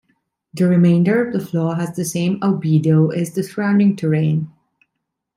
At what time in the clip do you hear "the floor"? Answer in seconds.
1.31-1.75